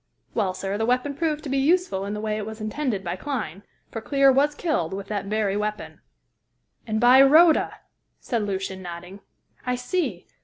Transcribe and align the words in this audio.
Well, 0.33 0.55
sir, 0.55 0.79
the 0.79 0.85
weapon 0.87 1.13
proved 1.13 1.43
to 1.43 1.49
be 1.51 1.59
useful 1.59 2.05
in 2.05 2.15
the 2.15 2.19
way 2.19 2.37
it 2.39 2.45
was 2.47 2.59
intended 2.59 3.03
by 3.03 3.15
Clyne, 3.15 3.61
for 3.91 4.01
Clear 4.01 4.31
was 4.31 4.55
killed 4.55 4.95
with 4.95 5.09
that 5.09 5.25
very 5.25 5.55
weapon." 5.55 6.01
"And 6.87 6.99
by 6.99 7.21
Rhoda!" 7.21 7.75
said 8.19 8.41
Lucian, 8.41 8.81
nodding. 8.81 9.19
"I 9.63 9.75
see! 9.75 10.25